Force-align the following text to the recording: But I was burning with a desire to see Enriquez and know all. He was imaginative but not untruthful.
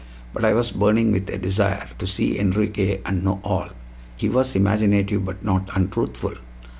But 0.33 0.43
I 0.43 0.55
was 0.55 0.71
burning 0.71 1.11
with 1.11 1.29
a 1.29 1.37
desire 1.37 1.89
to 1.99 2.07
see 2.07 2.39
Enriquez 2.39 3.01
and 3.05 3.23
know 3.23 3.39
all. 3.43 3.69
He 4.17 4.29
was 4.29 4.55
imaginative 4.55 5.23
but 5.23 5.45
not 5.45 5.69
untruthful. 5.75 6.33